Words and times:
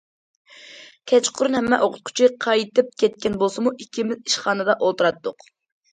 كەچقۇرۇن 1.11 1.57
ھەممە 1.57 1.79
ئوقۇتقۇچى 1.87 2.29
قايتىپ 2.45 2.89
كەتكەن 3.03 3.39
بولسىمۇ، 3.43 3.75
ئىككىمىز 3.85 4.21
ئىشخانىدا 4.23 4.77
ئولتۇراتتۇق. 4.87 5.51